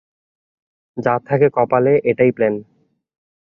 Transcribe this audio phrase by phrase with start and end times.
[0.97, 2.55] যা থাকে কপালে- এটাই প্ল্যান।